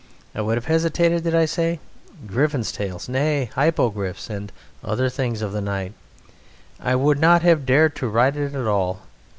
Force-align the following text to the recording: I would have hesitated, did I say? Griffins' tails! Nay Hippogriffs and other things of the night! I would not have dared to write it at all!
I 0.33 0.41
would 0.41 0.57
have 0.57 0.65
hesitated, 0.65 1.21
did 1.23 1.35
I 1.35 1.45
say? 1.45 1.79
Griffins' 2.25 2.71
tails! 2.71 3.07
Nay 3.07 3.51
Hippogriffs 3.55 4.31
and 4.31 4.51
other 4.83 5.09
things 5.09 5.43
of 5.43 5.53
the 5.53 5.61
night! 5.61 5.93
I 6.79 6.95
would 6.95 7.19
not 7.19 7.43
have 7.43 7.67
dared 7.67 7.95
to 7.97 8.07
write 8.07 8.35
it 8.35 8.55
at 8.55 8.65
all! 8.65 9.01